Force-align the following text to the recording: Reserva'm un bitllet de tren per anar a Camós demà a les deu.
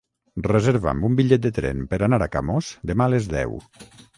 Reserva'm 0.45 1.03
un 1.09 1.17
bitllet 1.19 1.43
de 1.45 1.51
tren 1.57 1.85
per 1.91 2.01
anar 2.07 2.21
a 2.27 2.31
Camós 2.37 2.73
demà 2.93 3.09
a 3.11 3.17
les 3.17 3.33
deu. 3.39 3.59